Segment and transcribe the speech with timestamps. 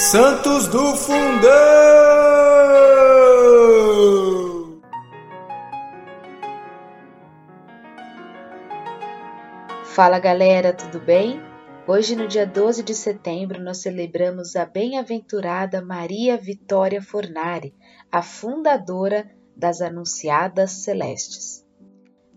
[0.00, 1.50] Santos do Fundão!
[9.86, 11.42] Fala galera, tudo bem?
[11.84, 17.74] Hoje, no dia 12 de setembro, nós celebramos a bem-aventurada Maria Vitória Fornari,
[18.10, 21.66] a fundadora das Anunciadas Celestes.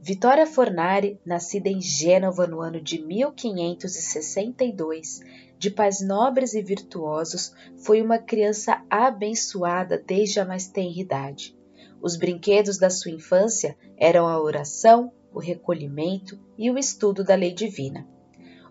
[0.04, 5.20] Vitória Fornari, nascida em Gênova no ano de 1562,
[5.62, 7.54] de pais nobres e virtuosos,
[7.86, 11.56] foi uma criança abençoada desde a mais tenra idade.
[12.02, 17.54] Os brinquedos da sua infância eram a oração, o recolhimento e o estudo da lei
[17.54, 18.08] divina.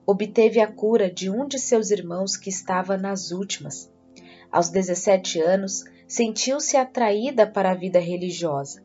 [0.04, 3.88] Obteve a cura de um de seus irmãos que estava nas últimas.
[4.50, 8.82] Aos 17 anos, sentiu-se atraída para a vida religiosa.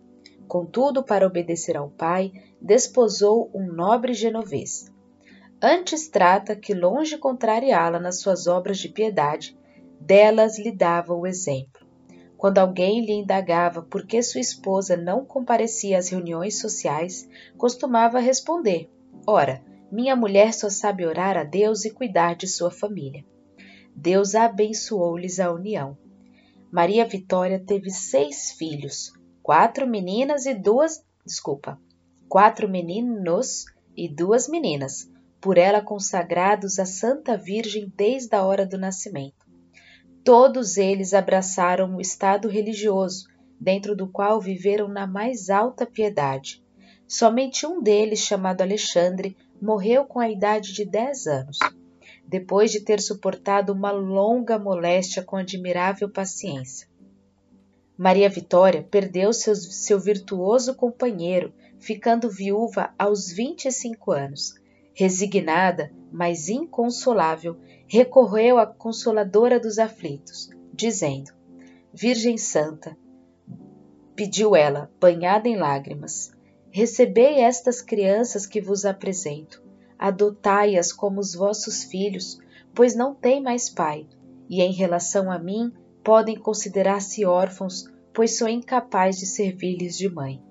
[0.47, 2.31] Contudo, para obedecer ao pai,
[2.61, 4.93] desposou um nobre genovês.
[5.61, 9.57] Antes trata que, longe contrariá-la nas suas obras de piedade,
[9.99, 11.85] delas lhe dava o exemplo.
[12.37, 18.89] Quando alguém lhe indagava por que sua esposa não comparecia às reuniões sociais, costumava responder:
[19.25, 23.25] Ora, minha mulher só sabe orar a Deus e cuidar de sua família.
[23.95, 25.97] Deus abençoou-lhes a união.
[26.71, 31.79] Maria Vitória teve seis filhos, quatro meninas e duas, desculpa,
[32.27, 33.63] quatro meninos
[33.95, 35.09] e duas meninas,
[35.45, 39.45] por ela consagrados à Santa Virgem desde a hora do nascimento.
[40.23, 43.27] Todos eles abraçaram o estado religioso,
[43.61, 46.63] dentro do qual viveram na mais alta piedade.
[47.07, 51.59] Somente um deles, chamado Alexandre, morreu com a idade de dez anos,
[52.27, 56.87] depois de ter suportado uma longa moléstia com admirável paciência.
[57.95, 64.64] Maria Vitória perdeu seu, seu virtuoso companheiro, ficando viúva aos 25 anos.
[64.97, 71.31] Resignada, mas inconsolável, recorreu à Consoladora dos aflitos, dizendo:
[71.93, 72.97] Virgem Santa,
[74.15, 76.31] pediu ela, banhada em lágrimas,
[76.71, 79.61] recebei estas crianças que vos apresento,
[79.99, 82.39] adotai-as como os vossos filhos,
[82.73, 84.07] pois não têm mais pai,
[84.49, 85.73] e em relação a mim,
[86.05, 87.83] podem considerar-se órfãos,
[88.13, 90.41] pois sou incapaz de servir-lhes de mãe.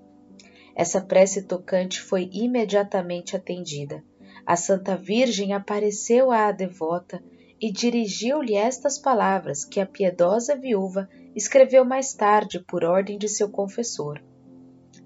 [0.76, 4.04] Essa prece tocante foi imediatamente atendida.
[4.46, 7.22] A Santa Virgem apareceu à devota
[7.60, 13.48] e dirigiu-lhe estas palavras que a piedosa viúva escreveu mais tarde por ordem de seu
[13.48, 14.22] confessor.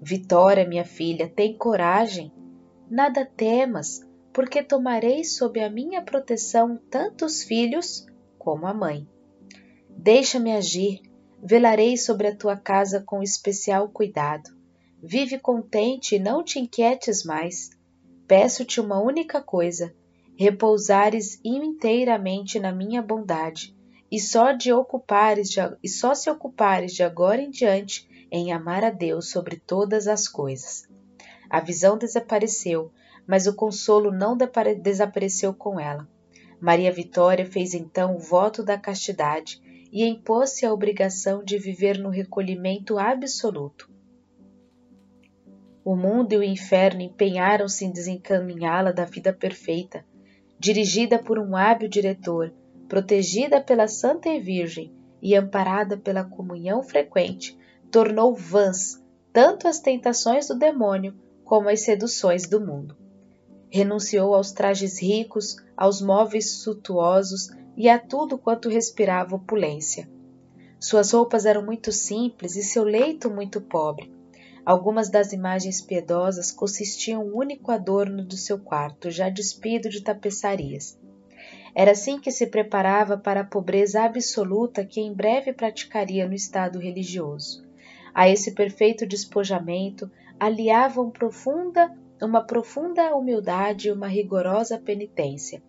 [0.01, 2.31] Vitória, minha filha, tem coragem.
[2.89, 4.01] Nada temas,
[4.33, 8.05] porque tomarei sob a minha proteção tanto os filhos
[8.37, 9.07] como a mãe.
[9.89, 11.01] Deixa-me agir,
[11.41, 14.49] velarei sobre a tua casa com especial cuidado.
[15.01, 17.69] Vive contente e não te inquietes mais.
[18.29, 19.91] Peço-te uma única coisa:
[20.37, 23.75] repousares inteiramente na minha bondade,
[24.11, 28.83] e só de ocupares de, e só se ocupares de agora em diante em amar
[28.83, 30.87] a Deus sobre todas as coisas.
[31.49, 32.91] A visão desapareceu,
[33.25, 34.37] mas o consolo não
[34.79, 36.07] desapareceu com ela.
[36.61, 39.59] Maria Vitória fez então o voto da castidade
[39.91, 43.89] e impôs-se a obrigação de viver no recolhimento absoluto.
[45.89, 50.05] O mundo e o inferno empenharam-se em desencaminhá-la da vida perfeita,
[50.59, 52.53] dirigida por um hábil diretor,
[52.87, 57.57] protegida pela Santa Virgem e amparada pela comunhão frequente,
[57.89, 62.95] tornou vãs tanto as tentações do demônio como as seduções do mundo.
[63.67, 70.07] Renunciou aos trajes ricos, aos móveis suntuosos, e a tudo quanto respirava opulência.
[70.79, 74.18] Suas roupas eram muito simples e seu leito muito pobre.
[74.69, 80.95] Algumas das imagens piedosas consistiam o único adorno do seu quarto, já despido de tapeçarias.
[81.73, 86.77] Era assim que se preparava para a pobreza absoluta que em breve praticaria no estado
[86.77, 87.67] religioso.
[88.13, 90.07] A esse perfeito despojamento
[90.39, 91.91] aliavam profunda,
[92.21, 95.63] uma profunda humildade e uma rigorosa penitência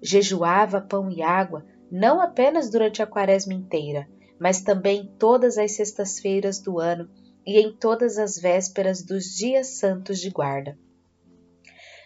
[0.00, 4.06] jejuava pão e água não apenas durante a quaresma inteira,
[4.38, 7.10] mas também todas as sextas-feiras do ano
[7.46, 10.76] e em todas as vésperas dos dias santos de guarda.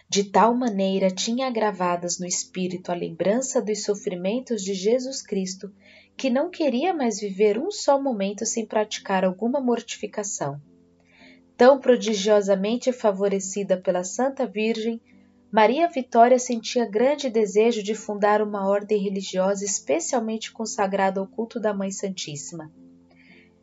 [0.07, 5.73] De tal maneira tinha gravadas no espírito a lembrança dos sofrimentos de Jesus Cristo,
[6.17, 10.61] que não queria mais viver um só momento sem praticar alguma mortificação.
[11.55, 15.01] Tão prodigiosamente favorecida pela Santa Virgem,
[15.51, 21.73] Maria Vitória sentia grande desejo de fundar uma ordem religiosa especialmente consagrada ao culto da
[21.73, 22.69] Mãe Santíssima.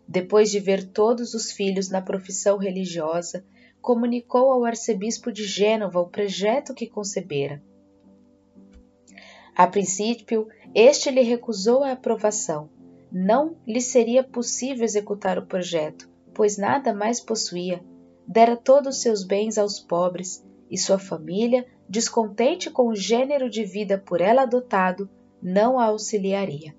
[0.08, 3.44] Depois de ver todos os filhos na profissão religiosa,
[3.78, 7.62] comunicou ao arcebispo de Gênova o projeto que concebera.
[9.54, 12.70] A princípio, este lhe recusou a aprovação.
[13.12, 17.82] Não lhe seria possível executar o projeto, pois nada mais possuía.
[18.26, 23.64] Dera todos os seus bens aos pobres, e sua família, descontente com o gênero de
[23.64, 25.08] vida por ela adotado,
[25.42, 26.74] não a auxiliaria.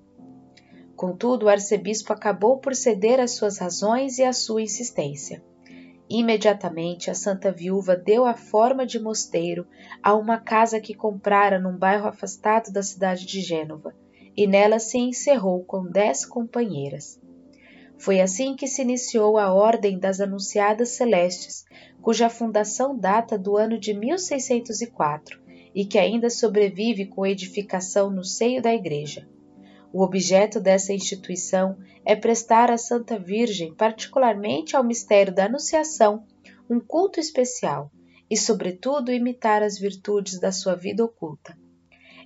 [1.00, 5.42] Contudo, o arcebispo acabou por ceder às suas razões e à sua insistência.
[6.10, 9.66] Imediatamente, a santa viúva deu a forma de mosteiro
[10.04, 13.96] a uma casa que comprara num bairro afastado da cidade de Gênova,
[14.36, 17.18] e nela se encerrou com dez companheiras.
[17.98, 21.64] Foi assim que se iniciou a Ordem das Anunciadas Celestes,
[22.02, 25.40] cuja fundação data do ano de 1604
[25.74, 29.26] e que ainda sobrevive com edificação no seio da Igreja.
[29.92, 36.24] O objeto dessa instituição é prestar à Santa Virgem, particularmente ao mistério da Anunciação,
[36.70, 37.92] um culto especial
[38.30, 41.58] e, sobretudo, imitar as virtudes da sua vida oculta.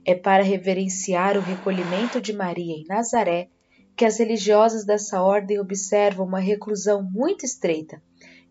[0.05, 3.47] É para reverenciar o recolhimento de Maria em Nazaré
[3.95, 8.01] que as religiosas dessa ordem observam uma reclusão muito estreita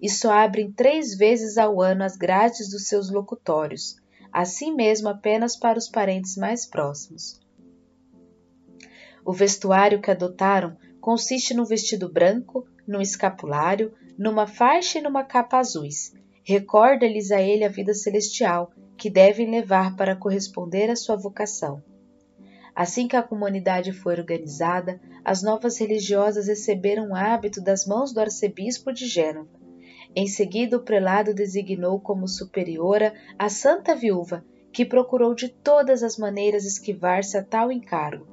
[0.01, 3.97] e só abrem três vezes ao ano as grades dos seus locutórios,
[4.33, 7.42] assim mesmo apenas para os parentes mais próximos.
[9.25, 15.59] O vestuário que adotaram consiste num vestido branco, num escapulário, numa faixa e numa capa
[15.59, 16.13] azuis.
[16.45, 21.83] Recorda-lhes a ele a vida celestial que devem levar para corresponder à sua vocação.
[22.75, 28.21] Assim que a comunidade foi organizada, as novas religiosas receberam o hábito das mãos do
[28.21, 29.61] arcebispo de Gênova.
[30.15, 36.17] Em seguida, o prelado designou como superiora a santa viúva, que procurou de todas as
[36.17, 38.27] maneiras esquivar-se a tal encargo,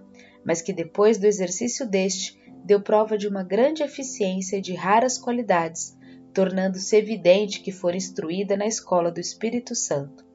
[0.46, 5.18] mas que depois do exercício deste deu prova de uma grande eficiência e de raras
[5.18, 5.98] qualidades,
[6.34, 10.26] tornando-se evidente que fora instruída na escola do Espírito Santo.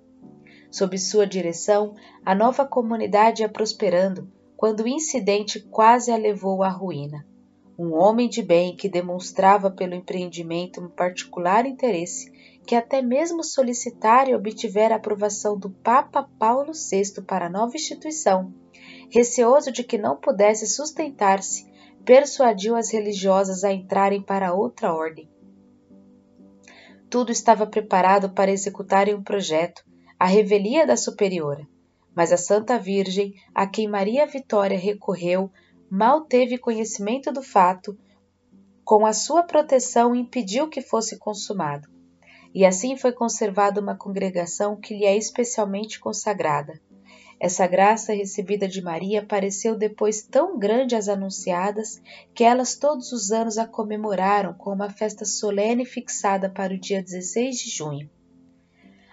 [0.70, 6.68] Sob sua direção, a nova comunidade ia prosperando quando o incidente quase a levou à
[6.68, 7.24] ruína.
[7.78, 12.32] Um homem de bem que demonstrava pelo empreendimento um particular interesse,
[12.66, 17.76] que até mesmo solicitara e obtivera a aprovação do Papa Paulo VI para a nova
[17.76, 18.52] instituição,
[19.14, 21.70] receoso de que não pudesse sustentar-se,
[22.04, 25.30] persuadiu as religiosas a entrarem para outra ordem.
[27.08, 29.84] Tudo estava preparado para executarem um projeto,
[30.18, 31.64] a revelia da superiora,
[32.12, 35.48] mas a Santa Virgem, a quem Maria Vitória recorreu,
[35.88, 37.96] mal teve conhecimento do fato,
[38.84, 41.88] com a sua proteção impediu que fosse consumado.
[42.52, 46.80] E assim foi conservada uma congregação que lhe é especialmente consagrada.
[47.40, 52.00] Essa graça recebida de Maria pareceu depois tão grande às anunciadas
[52.34, 57.02] que elas todos os anos a comemoraram com uma festa solene fixada para o dia
[57.02, 58.10] 16 de junho.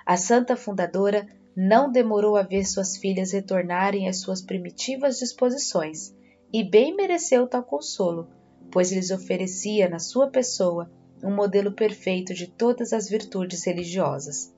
[0.06, 6.16] A santa fundadora não demorou a ver suas filhas retornarem às suas primitivas disposições,
[6.54, 8.28] e bem mereceu tal consolo,
[8.72, 10.92] pois lhes oferecia na sua pessoa
[11.24, 14.54] um modelo perfeito de todas as virtudes religiosas.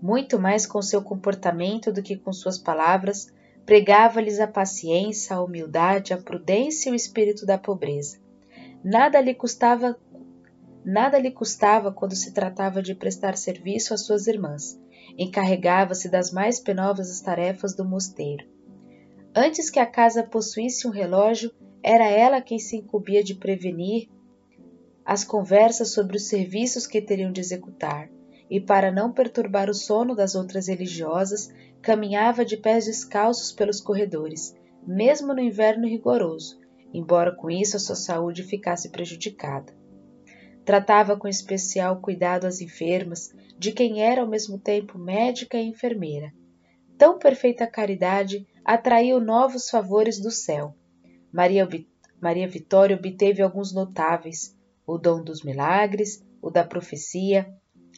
[0.00, 3.28] Muito mais com seu comportamento do que com suas palavras,
[3.66, 8.18] pregava-lhes a paciência, a humildade, a prudência e o espírito da pobreza.
[8.82, 9.96] Nada lhe custava
[10.84, 14.80] Nada lhe custava quando se tratava de prestar serviço às suas irmãs.
[15.18, 18.46] Encarregava-se das mais penosas tarefas do mosteiro.
[19.34, 21.52] Antes que a casa possuísse um relógio,
[21.82, 24.08] era ela quem se incumbia de prevenir
[25.04, 28.10] as conversas sobre os serviços que teriam de executar,
[28.50, 31.48] e para não perturbar o sono das outras religiosas,
[31.80, 34.54] caminhava de pés descalços pelos corredores,
[34.84, 36.58] mesmo no inverno rigoroso,
[36.92, 39.72] embora com isso a sua saúde ficasse prejudicada.
[40.64, 46.32] Tratava com especial cuidado as enfermas, de quem era ao mesmo tempo médica e enfermeira.
[46.98, 50.74] Tão perfeita caridade atraiu novos favores do céu.
[51.32, 51.66] Maria,
[52.20, 54.54] Maria Vitória obteve alguns notáveis:
[54.86, 57.48] o dom dos milagres, o da profecia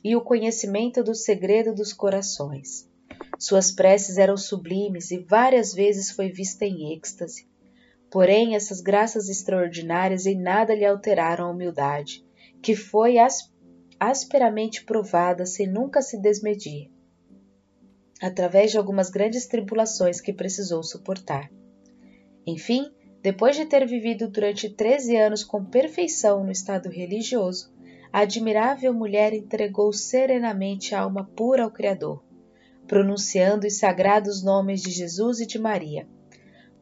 [0.03, 2.91] e o conhecimento do segredo dos corações.
[3.39, 7.47] Suas preces eram sublimes e várias vezes foi vista em êxtase.
[8.11, 12.25] Porém, essas graças extraordinárias em nada lhe alteraram a humildade,
[12.61, 13.17] que foi
[13.99, 16.91] asperamente provada sem nunca se desmedir,
[18.21, 21.51] através de algumas grandes tribulações que precisou suportar.
[22.47, 27.72] Enfim, depois de ter vivido durante treze anos com perfeição no estado religioso,
[28.13, 32.23] a admirável mulher entregou serenamente a alma pura ao Criador,
[32.87, 36.07] pronunciando os sagrados nomes de Jesus e de Maria.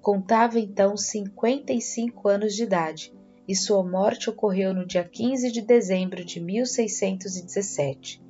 [0.01, 3.15] Contava então cinquenta e cinco anos de idade
[3.47, 8.21] e sua morte ocorreu no dia 15 de dezembro de 1617.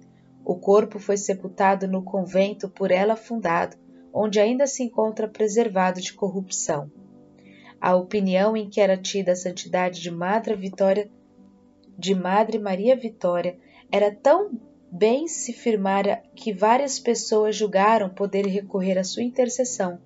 [0.45, 3.76] O corpo foi sepultado no convento por ela fundado,
[4.12, 6.90] onde ainda se encontra preservado de corrupção.
[7.80, 11.11] A opinião em que era tida a santidade de Madre Vitória
[12.00, 13.59] de Madre Maria Vitória
[13.92, 14.59] era tão
[14.90, 20.00] bem se firmara que várias pessoas julgaram poder recorrer à sua intercessão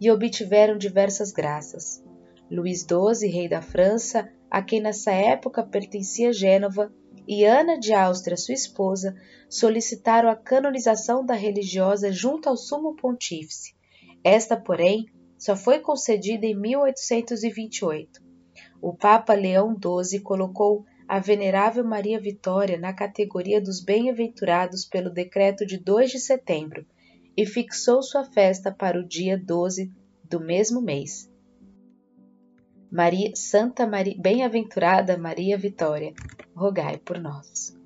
[0.00, 2.00] e obtiveram diversas graças.
[2.48, 6.92] Luís XII, rei da França, a quem nessa época pertencia Gênova,
[7.26, 9.16] e Ana de Áustria, sua esposa,
[9.48, 13.74] solicitaram a canonização da religiosa junto ao Sumo Pontífice.
[14.22, 15.06] Esta, porém,
[15.36, 18.22] só foi concedida em 1828.
[18.80, 25.66] O Papa Leão XII colocou a Venerável Maria Vitória na categoria dos bem-aventurados pelo decreto
[25.66, 26.86] de 2 de setembro
[27.36, 29.92] e fixou sua festa para o dia 12
[30.24, 31.30] do mesmo mês.
[32.90, 36.14] Maria, Santa Maria, bem-aventurada Maria Vitória,
[36.56, 37.76] rogai por nós.